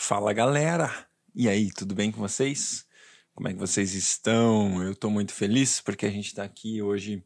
[0.00, 0.90] Fala galera!
[1.34, 2.86] E aí, tudo bem com vocês?
[3.34, 4.80] Como é que vocês estão?
[4.80, 7.22] Eu estou muito feliz porque a gente está aqui hoje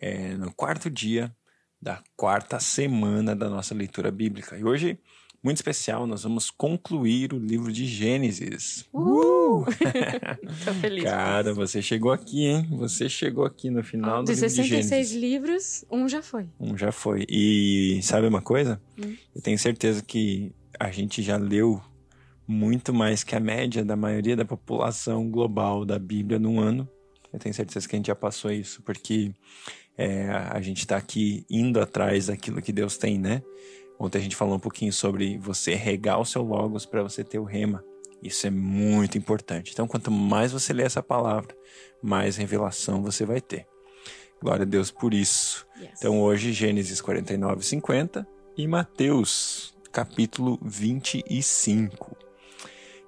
[0.00, 1.30] é, no quarto dia
[1.80, 4.56] da quarta semana da nossa leitura bíblica.
[4.56, 4.98] E hoje,
[5.42, 8.86] muito especial, nós vamos concluir o livro de Gênesis.
[8.92, 9.66] Uh!
[10.64, 11.04] Tô feliz.
[11.04, 12.66] Cara, você chegou aqui, hein?
[12.78, 15.12] Você chegou aqui no final do De livro de 66 Gênesis.
[15.14, 16.48] livros, um já foi.
[16.58, 17.26] Um já foi.
[17.28, 18.80] E sabe uma coisa?
[18.98, 19.14] Hum.
[19.36, 21.80] Eu tenho certeza que a gente já leu
[22.46, 26.88] muito mais que a média da maioria da população global da Bíblia num ano.
[27.32, 29.32] Eu tenho certeza que a gente já passou isso, porque
[29.96, 33.42] é, a gente está aqui indo atrás daquilo que Deus tem, né?
[33.98, 37.38] Ontem a gente falou um pouquinho sobre você regar o seu logos para você ter
[37.38, 37.84] o rema.
[38.22, 39.72] Isso é muito importante.
[39.72, 41.54] Então, quanto mais você lê essa palavra,
[42.02, 43.66] mais revelação você vai ter.
[44.44, 45.66] Glória a Deus por isso.
[45.96, 48.26] Então hoje Gênesis 49, 50
[48.58, 52.23] e Mateus capítulo 25.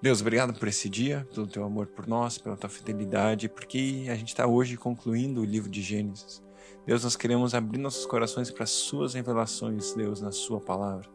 [0.07, 4.15] Deus, obrigado por esse dia, pelo teu amor por nós, pela tua fidelidade, porque a
[4.15, 6.41] gente está hoje concluindo o livro de Gênesis.
[6.87, 11.09] Deus, nós queremos abrir nossos corações para as suas revelações, Deus, na sua palavra.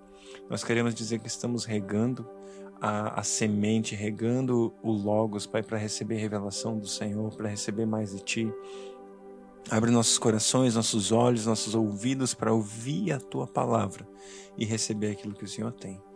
[0.49, 2.29] Nós queremos dizer que estamos regando
[2.81, 8.11] a, a semente, regando o Logos, Pai, para receber revelação do Senhor, para receber mais
[8.11, 8.53] de Ti.
[9.69, 14.05] Abre nossos corações, nossos olhos, nossos ouvidos para ouvir a tua palavra
[14.57, 16.10] e receber aquilo que o Senhor tem.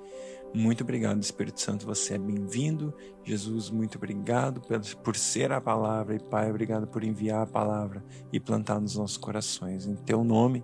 [0.56, 2.94] Muito obrigado, Espírito Santo, você é bem-vindo.
[3.26, 4.62] Jesus, muito obrigado
[5.04, 6.16] por ser a palavra.
[6.16, 9.86] E Pai, obrigado por enviar a palavra e plantar nos nossos corações.
[9.86, 10.64] Em teu nome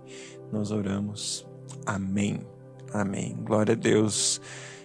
[0.50, 1.46] nós oramos.
[1.84, 2.40] Amém.
[2.90, 3.36] Amém.
[3.42, 4.40] Glória a Deus.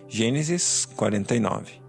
[0.10, 1.80] Gênesis 49.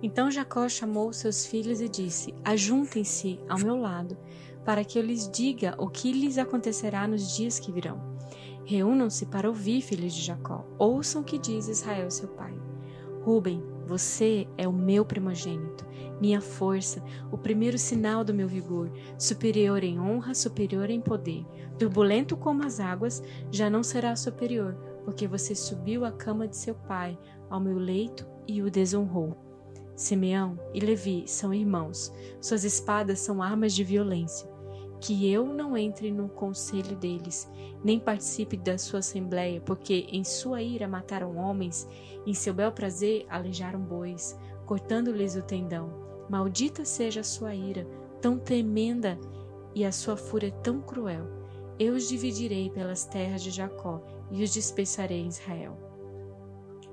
[0.00, 4.16] Então Jacó chamou seus filhos e disse: Ajuntem-se ao meu lado,
[4.64, 8.13] para que eu lhes diga o que lhes acontecerá nos dias que virão.
[8.64, 10.64] Reúnam-se para ouvir, filhos de Jacó.
[10.78, 12.54] Ouçam o que diz Israel, seu pai.
[13.22, 15.86] Ruben, você é o meu primogênito,
[16.20, 21.44] minha força, o primeiro sinal do meu vigor, superior em honra, superior em poder.
[21.78, 24.74] Turbulento como as águas, já não será superior,
[25.04, 27.18] porque você subiu à cama de seu pai,
[27.50, 29.36] ao meu leito, e o desonrou.
[29.94, 34.53] Simeão e Levi são irmãos, suas espadas são armas de violência
[35.04, 37.46] que eu não entre no conselho deles,
[37.84, 41.86] nem participe da sua assembleia, porque em sua ira mataram homens,
[42.26, 44.34] em seu bel prazer aleijaram bois,
[44.64, 45.90] cortando-lhes o tendão.
[46.30, 47.86] Maldita seja a sua ira,
[48.22, 49.18] tão tremenda,
[49.74, 51.26] e a sua fúria tão cruel.
[51.78, 55.76] Eu os dividirei pelas terras de Jacó e os dispersarei em Israel.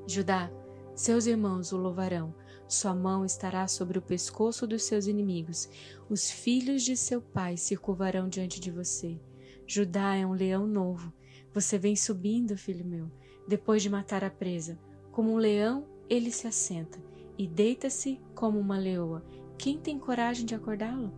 [0.05, 0.51] Judá,
[0.93, 2.35] seus irmãos o louvarão,
[2.73, 5.67] sua mão estará sobre o pescoço dos seus inimigos.
[6.09, 9.19] Os filhos de seu pai se curvarão diante de você.
[9.67, 11.11] Judá é um leão novo.
[11.53, 13.11] Você vem subindo, filho meu,
[13.45, 14.79] depois de matar a presa.
[15.11, 16.97] Como um leão, ele se assenta
[17.37, 19.21] e deita-se como uma leoa.
[19.57, 21.13] Quem tem coragem de acordá-lo?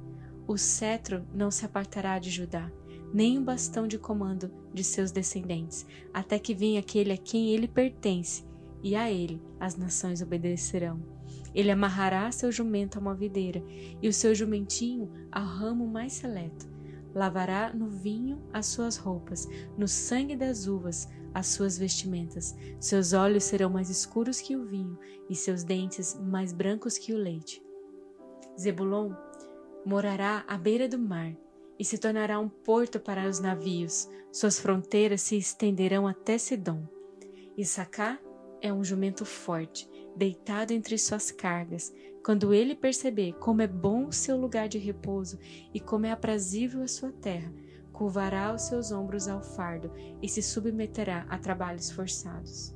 [0.47, 2.71] O cetro não se apartará de Judá,
[3.13, 7.67] nem o bastão de comando de seus descendentes, até que venha aquele a quem ele
[7.67, 8.43] pertence,
[8.81, 11.12] e a ele as nações obedecerão.
[11.53, 13.63] Ele amarrará seu jumento a uma videira
[14.01, 16.71] e o seu jumentinho ao ramo mais seleto.
[17.13, 19.47] Lavará no vinho as suas roupas,
[19.77, 22.55] no sangue das uvas as suas vestimentas.
[22.79, 24.97] Seus olhos serão mais escuros que o vinho
[25.29, 27.63] e seus dentes mais brancos que o leite.
[28.59, 29.13] Zebulon
[29.85, 31.35] morará à beira do mar
[31.77, 34.07] e se tornará um porto para os navios.
[34.31, 36.87] Suas fronteiras se estenderão até Sidom.
[37.57, 38.19] Issacar
[38.61, 41.93] é um jumento forte, deitado entre suas cargas.
[42.23, 45.37] Quando ele perceber como é bom o seu lugar de repouso
[45.73, 47.51] e como é aprazível a sua terra,
[47.91, 49.91] curvará os seus ombros ao fardo
[50.21, 52.75] e se submeterá a trabalhos forçados.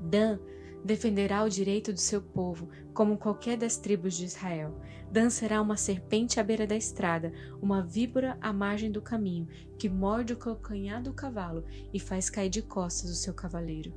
[0.00, 0.38] Dan
[0.84, 4.74] defenderá o direito do seu povo, como qualquer das tribos de Israel.
[5.10, 9.46] Dan será uma serpente à beira da estrada, uma víbora à margem do caminho,
[9.78, 13.92] que morde o calcanhar do cavalo e faz cair de costas o seu cavaleiro.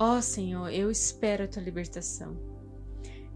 [0.00, 2.38] Ó oh, Senhor, eu espero a tua libertação.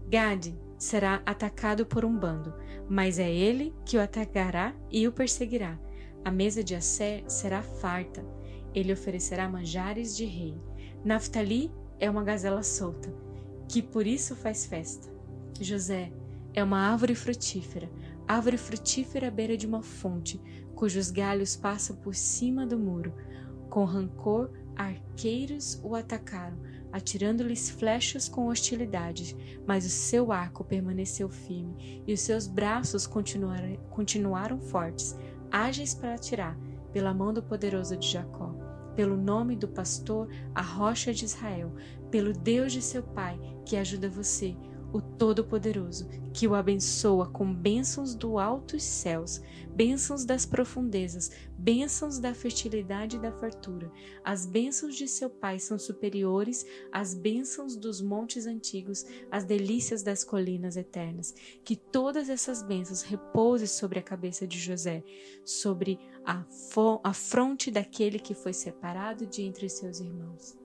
[0.07, 2.53] Gade será atacado por um bando,
[2.89, 5.77] mas é ele que o atacará e o perseguirá.
[6.23, 8.25] A mesa de Assé será farta,
[8.73, 10.57] ele oferecerá manjares de rei.
[11.03, 13.13] Naftali é uma gazela solta,
[13.67, 15.11] que por isso faz festa.
[15.59, 16.13] José
[16.53, 17.91] é uma árvore frutífera,
[18.25, 20.39] árvore frutífera à beira de uma fonte,
[20.75, 23.13] cujos galhos passam por cima do muro.
[23.69, 26.57] Com rancor, arqueiros o atacaram,
[26.91, 29.35] atirando-lhes flechas com hostilidade,
[29.65, 35.17] mas o seu arco permaneceu firme e os seus braços continuaram, continuaram fortes,
[35.51, 36.57] ágeis para atirar,
[36.91, 38.53] pela mão do poderoso de Jacó.
[38.95, 41.73] pelo nome do pastor, a rocha de Israel,
[42.11, 44.55] pelo Deus de seu pai, que ajuda você,
[44.93, 49.41] o Todo-Poderoso, que o abençoa com bênçãos do altos céus,
[49.75, 53.91] bênçãos das profundezas, bênçãos da fertilidade e da fartura.
[54.23, 60.23] As bênçãos de seu Pai são superiores às bênçãos dos montes antigos, às delícias das
[60.23, 61.33] colinas eternas.
[61.63, 65.03] Que todas essas bênçãos repousem sobre a cabeça de José,
[65.43, 66.45] sobre a,
[67.03, 70.62] a fronte daquele que foi separado de entre seus irmãos.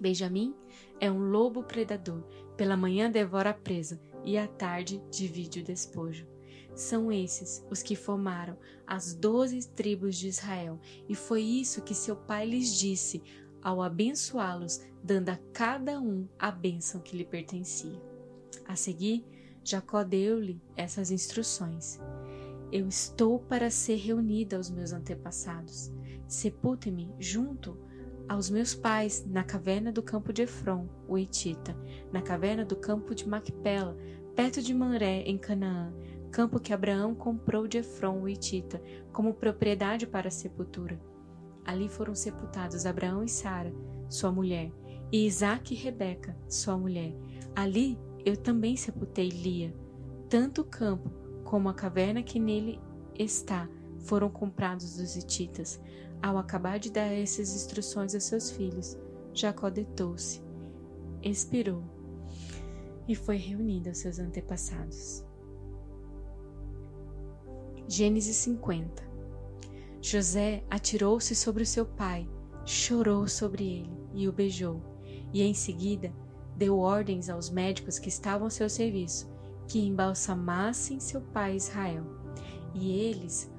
[0.00, 0.54] Benjamim
[1.00, 2.22] é um lobo predador.
[2.56, 6.26] Pela manhã devora a presa e à tarde divide o despojo.
[6.74, 8.56] São esses os que formaram
[8.86, 10.78] as doze tribos de Israel,
[11.08, 13.22] e foi isso que seu pai lhes disse
[13.62, 18.00] ao abençoá-los, dando a cada um a bênção que lhe pertencia.
[18.64, 19.24] A seguir,
[19.64, 21.98] Jacó deu-lhe essas instruções:
[22.70, 25.92] Eu estou para ser reunida aos meus antepassados.
[26.28, 27.76] Sepultem-me junto
[28.28, 31.76] aos meus pais na caverna do campo de Efron, o Etita,
[32.12, 33.96] na caverna do campo de Macpela,
[34.36, 35.92] perto de Manré, em Canaã,
[36.30, 38.82] campo que Abraão comprou de Efron, o Etita,
[39.12, 41.00] como propriedade para a sepultura.
[41.64, 43.72] Ali foram sepultados Abraão e Sara,
[44.08, 44.70] sua mulher,
[45.10, 47.14] e Isaque e Rebeca, sua mulher.
[47.56, 49.74] Ali eu também sepultei Lia.
[50.28, 51.10] Tanto o campo
[51.44, 52.78] como a caverna que nele
[53.18, 53.68] está
[54.00, 55.80] foram comprados dos Etitas.
[56.22, 58.96] Ao acabar de dar essas instruções a seus filhos,
[59.32, 60.42] Jacó deitou-se,
[61.22, 61.82] expirou
[63.06, 65.24] e foi reunido aos seus antepassados.
[67.86, 69.08] Gênesis 50
[70.00, 72.28] José atirou-se sobre seu pai,
[72.64, 74.82] chorou sobre ele e o beijou,
[75.32, 76.12] e em seguida
[76.56, 79.30] deu ordens aos médicos que estavam ao seu serviço
[79.68, 82.04] que embalsamassem seu pai Israel.
[82.74, 83.50] E eles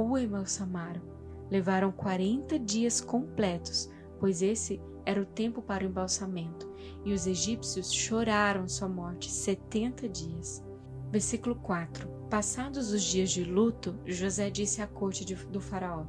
[0.00, 1.02] o embalsamaram.
[1.50, 3.90] Levaram quarenta dias completos,
[4.20, 6.70] pois esse era o tempo para o embalsamento,
[7.04, 10.62] e os egípcios choraram sua morte setenta dias.
[11.10, 16.04] Versículo 4 Passados os dias de luto, José disse à corte de, do faraó,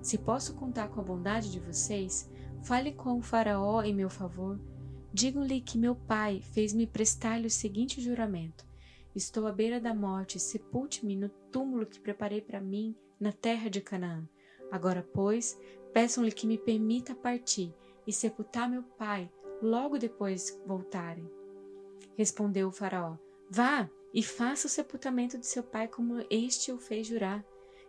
[0.00, 2.30] Se posso contar com a bondade de vocês,
[2.62, 4.60] fale com o faraó em meu favor.
[5.12, 8.64] Digam-lhe que meu pai fez-me prestar-lhe o seguinte juramento.
[9.14, 13.80] Estou à beira da morte, sepulte-me no túmulo que preparei para mim na terra de
[13.80, 14.28] Canaã.
[14.70, 15.58] Agora, pois,
[15.94, 17.74] peçam-lhe que me permita partir
[18.06, 19.32] e sepultar meu pai
[19.62, 21.26] logo depois voltarem.
[22.18, 23.16] Respondeu o faraó:
[23.48, 27.42] Vá e faça o sepultamento de seu pai como este o fez jurar.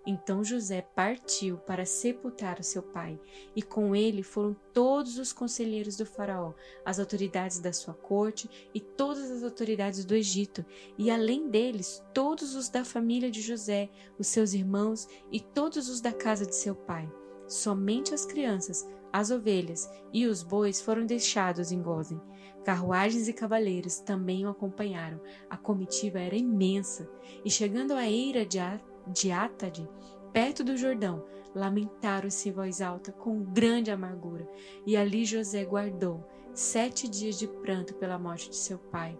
[0.05, 3.19] Então José partiu para sepultar o seu pai,
[3.55, 6.53] e com ele foram todos os conselheiros do Faraó,
[6.85, 10.63] as autoridades da sua corte e todas as autoridades do Egito,
[10.97, 16.01] e além deles, todos os da família de José, os seus irmãos e todos os
[16.01, 17.11] da casa de seu pai.
[17.47, 22.21] Somente as crianças, as ovelhas e os bois foram deixados em Gozen.
[22.63, 25.21] Carruagens e cavaleiros também o acompanharam.
[25.49, 27.07] A comitiva era imensa,
[27.43, 28.59] e chegando à eira de
[29.07, 29.87] de Atade,
[30.33, 34.47] perto do Jordão, lamentaram-se em voz alta com grande amargura,
[34.85, 39.17] e ali José guardou sete dias de pranto pela morte de seu pai.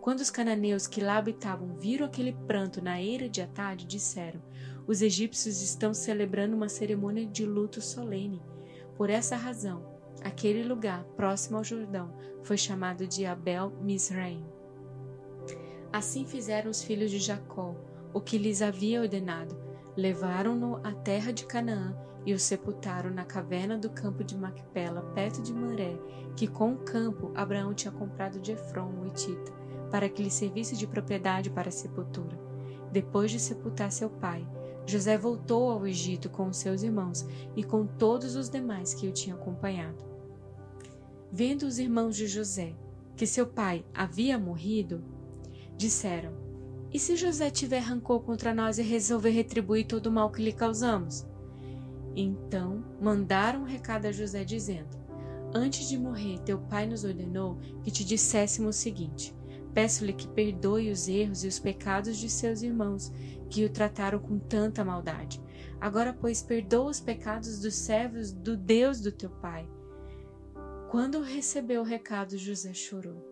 [0.00, 4.40] Quando os cananeus que lá habitavam viram aquele pranto na eira de Atade, disseram:
[4.86, 8.42] Os egípcios estão celebrando uma cerimônia de luto solene.
[8.96, 9.84] Por essa razão,
[10.22, 14.44] aquele lugar próximo ao Jordão foi chamado de Abel Misraim.
[15.92, 17.74] Assim fizeram os filhos de Jacó,
[18.12, 19.56] o que lhes havia ordenado.
[19.96, 25.42] Levaram-no à terra de Canaã e o sepultaram na caverna do campo de Macpela, perto
[25.42, 25.98] de Manré,
[26.36, 29.52] que com o campo Abraão tinha comprado de Efron, o Etita,
[29.90, 32.38] para que lhe servisse de propriedade para a sepultura.
[32.92, 34.46] Depois de sepultar seu pai,
[34.86, 39.12] José voltou ao Egito com os seus irmãos e com todos os demais que o
[39.12, 40.04] tinham acompanhado.
[41.32, 42.74] Vendo os irmãos de José
[43.16, 45.04] que seu pai havia morrido,
[45.76, 46.49] disseram:
[46.92, 50.52] e se José tiver rancor contra nós e resolver retribuir todo o mal que lhe
[50.52, 51.24] causamos?
[52.16, 54.98] Então mandaram um recado a José dizendo:
[55.54, 59.32] Antes de morrer, teu pai nos ordenou que te disséssemos o seguinte:
[59.72, 63.12] Peço-lhe que perdoe os erros e os pecados de seus irmãos,
[63.48, 65.40] que o trataram com tanta maldade.
[65.80, 69.68] Agora, pois, perdoa os pecados dos servos do Deus do teu pai.
[70.90, 73.24] Quando recebeu o recado, José chorou.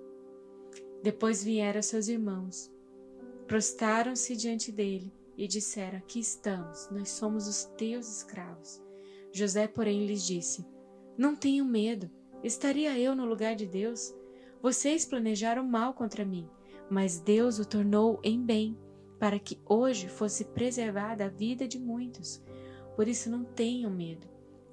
[1.02, 2.70] Depois vieram seus irmãos
[3.48, 8.82] Prostaram-se diante dele e disseram: Aqui estamos, nós somos os teus escravos.
[9.32, 10.66] José, porém, lhes disse:
[11.16, 12.10] Não tenham medo,
[12.44, 14.14] estaria eu no lugar de Deus?
[14.60, 16.46] Vocês planejaram mal contra mim,
[16.90, 18.78] mas Deus o tornou em bem,
[19.18, 22.44] para que hoje fosse preservada a vida de muitos.
[22.94, 24.28] Por isso não tenham medo.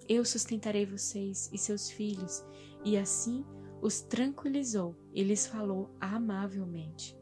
[0.09, 2.43] Eu sustentarei vocês e seus filhos.
[2.83, 3.45] E assim
[3.81, 7.17] os tranquilizou e lhes falou amavelmente.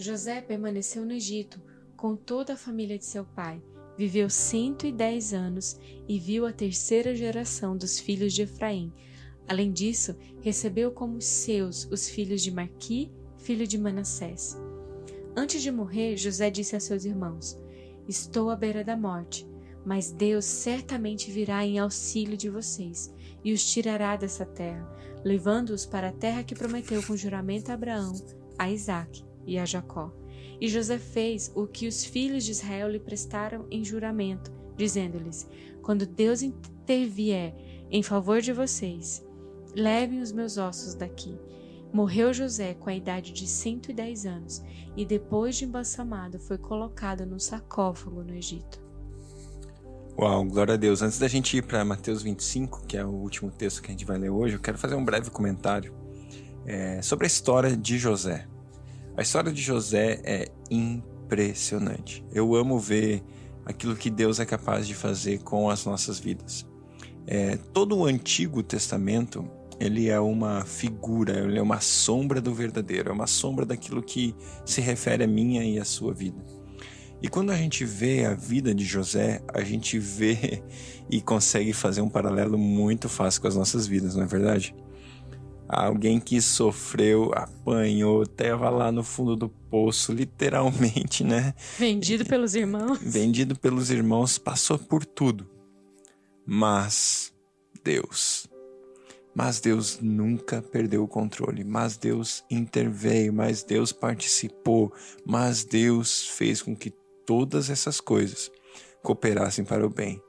[0.00, 1.60] José permaneceu no Egito
[1.96, 3.60] com toda a família de seu pai.
[3.96, 5.76] Viveu cento e dez anos
[6.06, 8.92] e viu a terceira geração dos filhos de Efraim.
[9.48, 14.56] Além disso, recebeu como seus os filhos de Marqui, filho de Manassés.
[15.36, 17.58] Antes de morrer, José disse a seus irmãos:
[18.06, 19.48] Estou à beira da morte,
[19.84, 23.12] mas Deus certamente virá em auxílio de vocês
[23.42, 24.88] e os tirará dessa terra,
[25.24, 28.12] levando-os para a terra que prometeu com juramento a Abraão,
[28.56, 30.12] a Isaque e a Jacó.
[30.60, 35.48] E José fez o que os filhos de Israel lhe prestaram em juramento, dizendo-lhes:
[35.82, 37.54] Quando Deus intervier
[37.90, 39.24] em favor de vocês,
[39.74, 41.36] levem os meus ossos daqui.
[41.92, 44.62] Morreu José com a idade de 110 anos
[44.94, 48.86] e depois de embalsamado foi colocado num sarcófago no Egito.
[50.18, 51.00] Uau, glória a Deus.
[51.00, 54.04] Antes da gente ir para Mateus 25, que é o último texto que a gente
[54.04, 55.94] vai ler hoje, eu quero fazer um breve comentário
[56.66, 58.46] é, sobre a história de José.
[59.18, 62.24] A história de José é impressionante.
[62.32, 63.20] Eu amo ver
[63.66, 66.64] aquilo que Deus é capaz de fazer com as nossas vidas.
[67.26, 69.44] É, todo o Antigo Testamento
[69.80, 74.36] ele é uma figura, ele é uma sombra do verdadeiro, é uma sombra daquilo que
[74.64, 76.38] se refere a minha e a sua vida.
[77.20, 80.62] E quando a gente vê a vida de José, a gente vê
[81.10, 84.76] e consegue fazer um paralelo muito fácil com as nossas vidas, não é verdade?
[85.68, 91.54] Alguém que sofreu, apanhou, estava lá no fundo do poço, literalmente, né?
[91.78, 92.98] Vendido pelos irmãos.
[93.02, 95.46] Vendido pelos irmãos, passou por tudo.
[96.46, 97.34] Mas
[97.84, 98.48] Deus
[99.38, 104.92] mas Deus nunca perdeu o controle, mas Deus interveio, mas Deus participou,
[105.24, 106.92] mas Deus fez com que
[107.24, 108.50] todas essas coisas
[109.00, 110.20] cooperassem para o bem.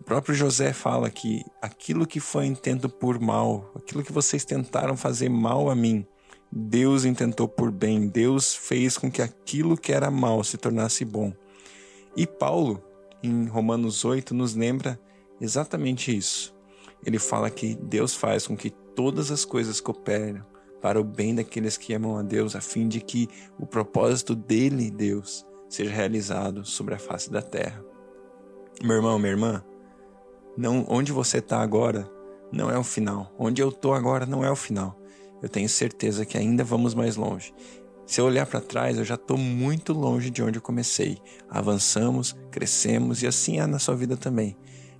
[0.00, 4.96] O próprio José fala que aquilo que foi intento por mal, aquilo que vocês tentaram
[4.96, 6.06] fazer mal a mim,
[6.50, 11.32] Deus intentou por bem, Deus fez com que aquilo que era mal se tornasse bom.
[12.16, 12.82] E Paulo,
[13.22, 14.98] em Romanos 8, nos lembra
[15.40, 16.56] exatamente isso
[17.04, 20.42] ele fala que Deus faz com que todas as coisas cooperem
[20.80, 23.28] para o bem daqueles que amam a Deus, a fim de que
[23.58, 27.84] o propósito dele, Deus, seja realizado sobre a face da terra.
[28.82, 29.64] Meu irmão, minha irmã,
[30.58, 32.10] não, onde você está agora
[32.50, 33.32] não é o final.
[33.38, 35.00] Onde eu estou agora não é o final.
[35.40, 37.54] Eu tenho certeza que ainda vamos mais longe.
[38.04, 41.18] Se eu olhar para trás, eu já estou muito longe de onde eu comecei.
[41.48, 44.56] Avançamos, crescemos e assim é na sua vida também.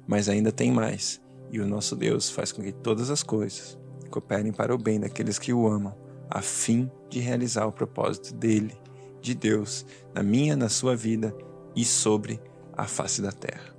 [0.07, 1.21] Mas ainda tem mais.
[1.51, 3.77] E o nosso Deus faz com que todas as coisas
[4.13, 5.93] cooperem para o bem daqueles que o amam,
[6.31, 8.79] a fim de realizar o propósito dele,
[9.21, 9.85] de Deus,
[10.15, 11.37] na minha, na sua vida
[11.75, 12.41] e sobre
[12.77, 13.78] a face da terra.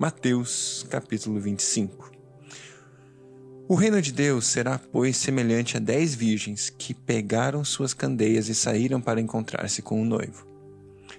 [0.00, 2.10] Mateus, capítulo 25.
[3.68, 8.54] O reino de Deus será, pois, semelhante a dez virgens que pegaram suas candeias e
[8.54, 10.46] saíram para encontrar-se com o noivo.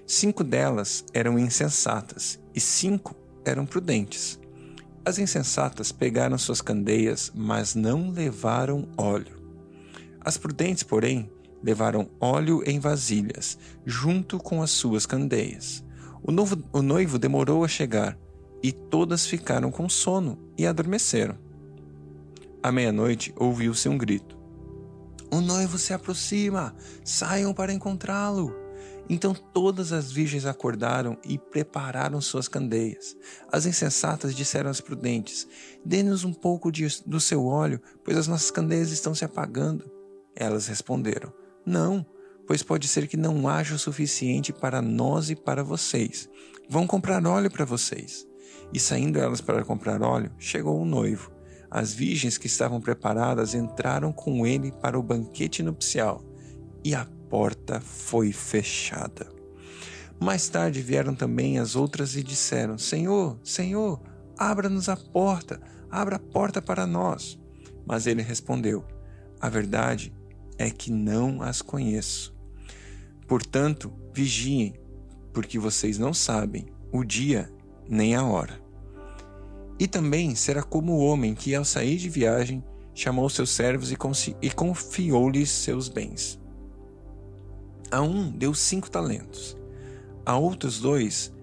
[0.08, 4.40] Cinco delas eram insensatas e cinco eram prudentes.
[5.06, 9.40] As insensatas pegaram suas candeias, mas não levaram óleo.
[10.20, 11.30] As prudentes, porém,
[11.62, 15.86] levaram óleo em vasilhas, junto com as suas candeias.
[16.24, 18.18] O, novo, o noivo demorou a chegar,
[18.64, 21.38] e todas ficaram com sono e adormeceram.
[22.62, 24.38] À meia-noite ouviu-se um grito:
[25.32, 26.76] O noivo se aproxima!
[27.04, 28.56] Saiam para encontrá-lo!
[29.10, 33.18] Então todas as virgens acordaram e prepararam suas candeias.
[33.52, 35.48] As insensatas disseram às prudentes:
[35.84, 39.90] Dê-nos um pouco de, do seu óleo, pois as nossas candeias estão se apagando.
[40.36, 41.34] Elas responderam:
[41.66, 42.06] Não,
[42.48, 46.30] pois pode ser que não haja o suficiente para nós e para vocês.
[46.70, 48.31] Vão comprar óleo para vocês.
[48.74, 51.32] E saindo elas para comprar óleo, chegou o noivo.
[51.70, 56.24] As virgens que estavam preparadas entraram com ele para o banquete nupcial.
[56.84, 59.32] E a porta foi fechada.
[60.20, 64.02] Mais tarde vieram também as outras e disseram: Senhor, Senhor,
[64.38, 65.60] abra-nos a porta,
[65.90, 67.40] abra a porta para nós.
[67.86, 68.86] Mas ele respondeu:
[69.40, 70.14] A verdade
[70.58, 72.36] é que não as conheço.
[73.28, 74.76] Portanto, vigiem,
[75.34, 77.52] porque vocês não sabem o dia
[77.92, 78.58] nem a hora.
[79.78, 84.50] E também será como o homem que, ao sair de viagem, chamou seus servos e
[84.50, 86.40] confiou-lhes seus bens.
[87.92, 89.58] A um deu cinco talentos,
[90.26, 91.34] a outros dois,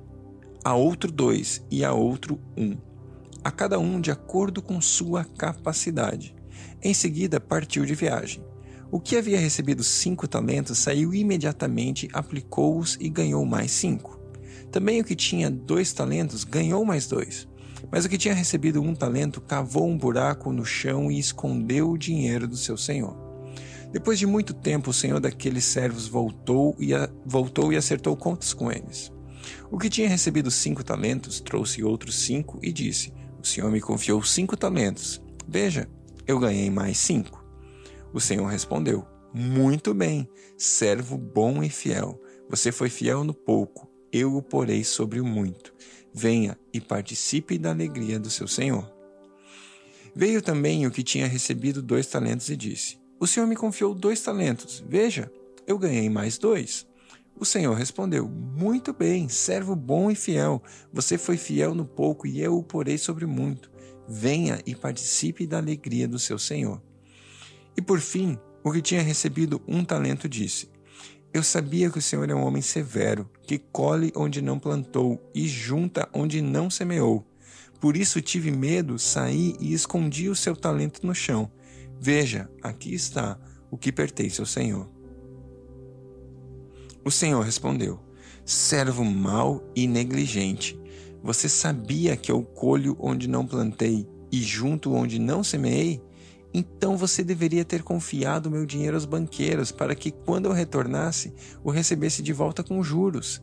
[0.65, 2.79] a outro dois e a outro um,
[3.45, 6.35] a cada um de acordo com sua capacidade.
[6.83, 8.43] Em seguida partiu de viagem.
[8.91, 14.18] O que havia recebido cinco talentos saiu imediatamente, aplicou-os e ganhou mais cinco.
[14.71, 17.49] Também o que tinha dois talentos ganhou mais dois.
[17.91, 21.99] Mas o que tinha recebido um talento cavou um buraco no chão e escondeu o
[21.99, 23.17] dinheiro do seu senhor.
[23.91, 28.53] Depois de muito tempo, o senhor daqueles servos voltou e, a, voltou e acertou contas
[28.53, 29.11] com eles.
[29.71, 34.23] O que tinha recebido cinco talentos trouxe outros cinco e disse: O senhor me confiou
[34.23, 35.23] cinco talentos.
[35.47, 35.89] Veja,
[36.27, 37.43] eu ganhei mais cinco.
[38.13, 42.21] O senhor respondeu: Muito bem, servo bom e fiel.
[42.51, 45.75] Você foi fiel no pouco, eu o porei sobre o muito.
[46.13, 48.91] Venha e participe da alegria do seu senhor.
[50.15, 54.21] Veio também o que tinha recebido dois talentos e disse: O senhor me confiou dois
[54.21, 54.83] talentos.
[54.89, 55.31] Veja,
[55.67, 56.87] eu ganhei mais dois.
[57.39, 60.63] O senhor respondeu: Muito bem, servo bom e fiel.
[60.93, 63.71] Você foi fiel no pouco e eu o porei sobre muito.
[64.09, 66.83] Venha e participe da alegria do seu senhor.
[67.77, 70.69] E por fim, o que tinha recebido um talento disse:
[71.33, 75.47] Eu sabia que o senhor é um homem severo, que colhe onde não plantou e
[75.47, 77.27] junta onde não semeou.
[77.81, 81.51] Por isso tive medo, saí e escondi o seu talento no chão.
[82.01, 83.39] Veja, aqui está
[83.71, 84.89] o que pertence ao Senhor.
[87.05, 88.01] O Senhor respondeu:
[88.45, 90.79] Servo mau e negligente.
[91.23, 96.03] Você sabia que eu colho onde não plantei e junto onde não semeei?
[96.59, 101.71] Então você deveria ter confiado meu dinheiro aos banqueiros, para que, quando eu retornasse, o
[101.71, 103.41] recebesse de volta com juros.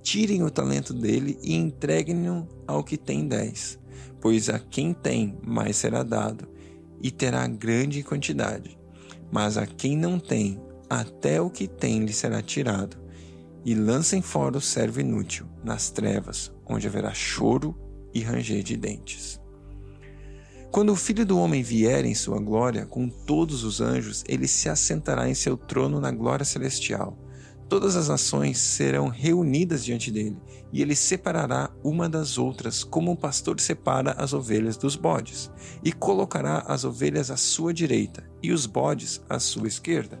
[0.00, 3.80] Tirem o talento dele e entreguem-no ao que tem dez,
[4.20, 6.48] pois a quem tem, mais será dado,
[7.02, 8.78] e terá grande quantidade.
[9.32, 12.96] Mas a quem não tem, até o que tem lhe será tirado.
[13.64, 17.76] E lancem fora o servo inútil, nas trevas, onde haverá choro
[18.14, 19.41] e ranger de dentes.
[20.72, 24.70] Quando o Filho do Homem vier em sua glória, com todos os anjos, ele se
[24.70, 27.14] assentará em seu trono na glória celestial.
[27.68, 30.38] Todas as nações serão reunidas diante dele,
[30.72, 35.50] e ele separará uma das outras, como um pastor separa as ovelhas dos bodes,
[35.84, 40.18] e colocará as ovelhas à sua direita e os bodes à sua esquerda.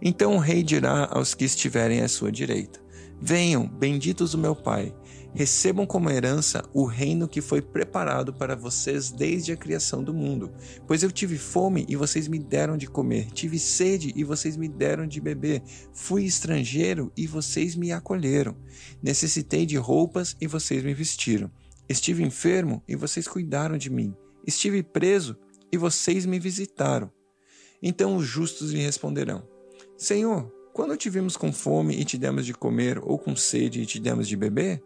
[0.00, 2.80] Então o rei dirá aos que estiverem à sua direita:
[3.20, 4.94] Venham, benditos do meu Pai
[5.34, 10.52] recebam como herança o reino que foi preparado para vocês desde a criação do mundo.
[10.86, 14.68] Pois eu tive fome e vocês me deram de comer, tive sede e vocês me
[14.68, 18.56] deram de beber, fui estrangeiro e vocês me acolheram,
[19.02, 21.50] necessitei de roupas e vocês me vestiram,
[21.88, 24.14] estive enfermo e vocês cuidaram de mim,
[24.46, 25.36] estive preso
[25.72, 27.10] e vocês me visitaram.
[27.82, 29.46] Então os justos lhe responderão:
[29.96, 33.86] Senhor, quando te vimos com fome e te demos de comer, ou com sede e
[33.86, 34.82] te demos de beber?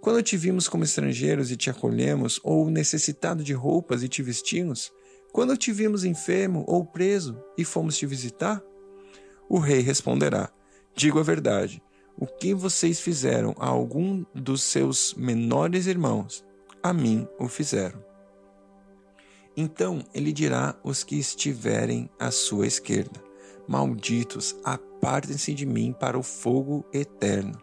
[0.00, 4.90] Quando te vimos como estrangeiros e te acolhemos, ou necessitado de roupas e te vestimos?
[5.30, 8.62] Quando te vimos enfermo ou preso e fomos te visitar?
[9.46, 10.50] O rei responderá:
[10.94, 11.82] Digo a verdade.
[12.16, 16.44] O que vocês fizeram a algum dos seus menores irmãos,
[16.82, 18.02] a mim o fizeram.
[19.56, 23.22] Então ele dirá aos que estiverem à sua esquerda:
[23.68, 27.58] Malditos, apartem-se de mim para o fogo eterno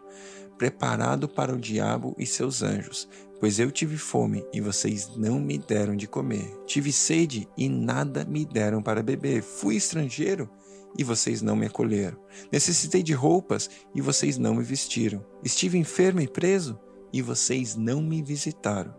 [0.58, 3.08] preparado para o diabo e seus anjos.
[3.40, 6.52] Pois eu tive fome e vocês não me deram de comer.
[6.66, 9.42] Tive sede e nada me deram para beber.
[9.42, 10.50] Fui estrangeiro
[10.98, 12.18] e vocês não me acolheram.
[12.50, 15.24] Necessitei de roupas e vocês não me vestiram.
[15.44, 16.78] Estive enfermo e preso
[17.12, 18.92] e vocês não me visitaram.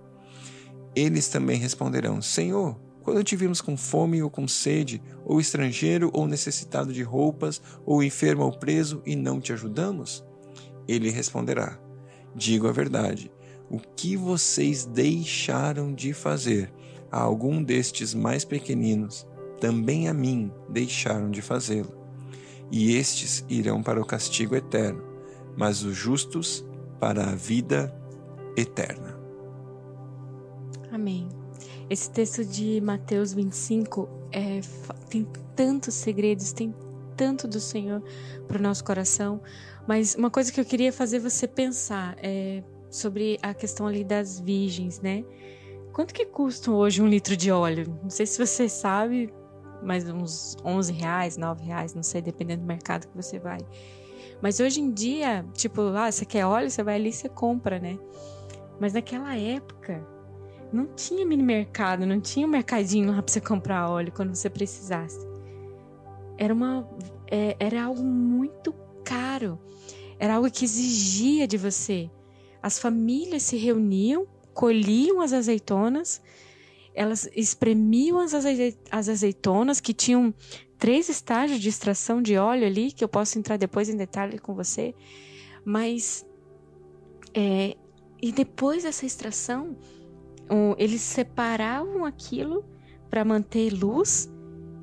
[0.95, 6.27] Eles também responderão: Senhor, quando te vimos com fome ou com sede, ou estrangeiro ou
[6.27, 10.23] necessitado de roupas, ou enfermo ou preso e não te ajudamos?
[10.89, 11.79] Ele responderá:
[12.35, 13.31] Digo a verdade.
[13.69, 16.73] O que vocês deixaram de fazer
[17.11, 19.27] a algum destes mais pequeninos,
[19.59, 21.93] também a mim deixaram de fazê-lo.
[22.71, 25.03] E estes irão para o castigo eterno,
[25.55, 26.65] mas os justos
[26.99, 27.95] para a vida
[28.57, 29.15] eterna.
[30.91, 31.29] Amém.
[31.87, 34.61] Esse texto de Mateus 25 é,
[35.09, 36.73] tem tantos segredos, tem
[37.19, 38.01] tanto do Senhor
[38.47, 39.41] para o nosso coração.
[39.89, 44.39] Mas uma coisa que eu queria fazer você pensar é sobre a questão ali das
[44.39, 45.25] virgens, né?
[45.91, 47.97] Quanto que custa hoje um litro de óleo?
[48.03, 49.33] Não sei se você sabe,
[49.81, 53.57] mas uns 11 reais, 9 reais, não sei, dependendo do mercado que você vai.
[54.39, 57.79] Mas hoje em dia, tipo, ah, você quer óleo, você vai ali e você compra,
[57.79, 57.97] né?
[58.79, 60.07] Mas naquela época,
[60.71, 64.51] não tinha mini mercado, não tinha um mercadinho lá pra você comprar óleo quando você
[64.51, 65.27] precisasse.
[66.37, 66.87] Era uma.
[67.31, 68.71] É, era algo muito
[69.09, 69.59] caro.
[70.19, 72.09] Era algo que exigia de você.
[72.61, 76.21] As famílias se reuniam, colhiam as azeitonas,
[76.93, 80.33] elas espremiam as, azeitonas que tinham
[80.77, 84.53] três estágios de extração de óleo ali, que eu posso entrar depois em detalhe com
[84.53, 84.93] você.
[85.65, 86.25] Mas,
[87.33, 87.75] é,
[88.21, 89.75] e depois dessa extração,
[90.77, 92.65] eles separavam aquilo
[93.09, 94.29] para manter luz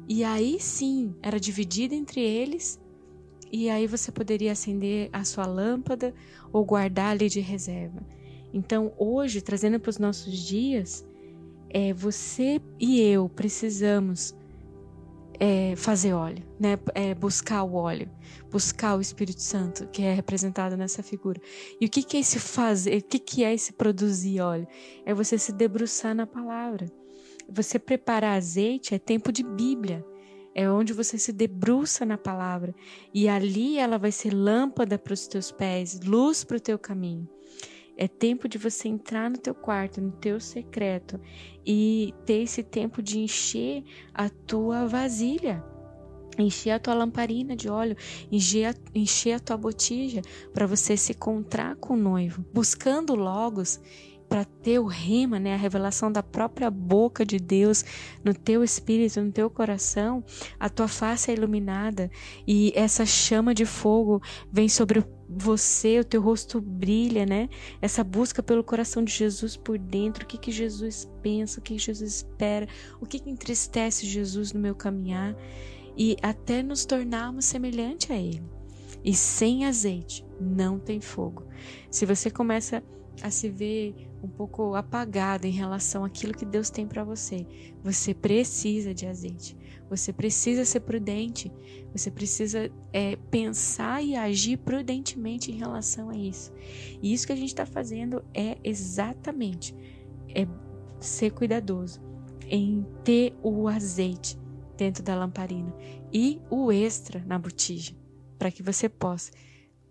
[0.09, 2.81] e aí sim era dividido entre eles
[3.64, 6.14] e aí você poderia acender a sua lâmpada
[6.53, 8.01] ou guardar ali de reserva.
[8.53, 11.07] Então hoje, trazendo para os nossos dias,
[11.71, 14.35] é, você e eu precisamos
[15.38, 16.79] é, fazer óleo, né?
[16.95, 18.09] É, buscar o óleo,
[18.51, 21.40] buscar o Espírito Santo, que é representado nessa figura.
[21.81, 22.99] E o que, que é esse fazer?
[22.99, 24.66] O que, que é esse produzir óleo?
[25.05, 26.87] É você se debruçar na palavra.
[27.49, 30.05] Você preparar azeite é tempo de Bíblia.
[30.59, 32.75] É onde você se debruça na palavra.
[33.12, 37.29] E ali ela vai ser lâmpada para os teus pés, luz para o teu caminho.
[37.95, 41.21] É tempo de você entrar no teu quarto, no teu secreto
[41.64, 45.62] e ter esse tempo de encher a tua vasilha
[46.38, 47.97] encher a tua lamparina de óleo,
[48.31, 50.21] encher a, encher a tua botija
[50.53, 53.81] para você se encontrar com o noivo, buscando logos
[54.29, 57.85] para ter o rema, né, a revelação da própria boca de Deus
[58.25, 60.25] no teu espírito, no teu coração,
[60.59, 62.11] a tua face é iluminada
[62.47, 67.49] e essa chama de fogo vem sobre você, o teu rosto brilha, né?
[67.83, 71.75] Essa busca pelo coração de Jesus por dentro, o que que Jesus pensa, o que,
[71.75, 72.69] que Jesus espera,
[73.01, 75.35] o que que entristece Jesus no meu caminhar
[75.97, 78.43] e até nos tornarmos semelhante a ele.
[79.05, 81.45] E sem azeite não tem fogo.
[81.91, 82.83] Se você começa
[83.23, 83.95] a se ver
[84.27, 87.47] um pouco apagado em relação àquilo que Deus tem para você,
[87.83, 89.57] você precisa de azeite.
[89.89, 91.51] Você precisa ser prudente,
[91.93, 96.53] você precisa é, pensar e agir prudentemente em relação a isso.
[97.01, 99.75] E isso que a gente está fazendo é exatamente
[100.35, 100.47] é
[100.99, 102.01] ser cuidadoso
[102.49, 104.37] em ter o azeite
[104.77, 105.73] dentro da lamparina
[106.12, 107.95] e o extra na botija,
[108.37, 109.31] para que você possa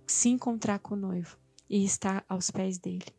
[0.06, 1.38] se encontrar com o noivo
[1.70, 3.15] e estar aos pés dele.